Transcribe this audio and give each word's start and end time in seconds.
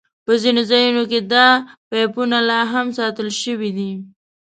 په 0.25 0.31
ځینو 0.41 0.61
ځایونو 0.69 1.03
کې 1.11 1.19
دا 1.33 1.47
پایپونه 1.89 2.37
لاهم 2.49 2.87
ساتل 2.99 3.27
شوي 3.43 3.71
دي. 3.77 3.91